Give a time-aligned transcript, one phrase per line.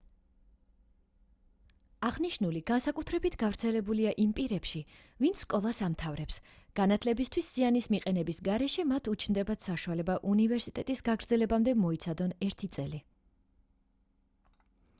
[2.07, 4.79] აღნიშნული განსაკუთრებით გავრცელებულია იმ პირებში
[5.25, 6.39] ვინც სკოლას ამთავრებს
[6.79, 13.03] განათლებისთვის ზიანის მიყენების გარეშე მათ უჩნდებათ საშუალება უნივერსიტეტის გაგრძელებამდე მოიცადონ ერთი წელი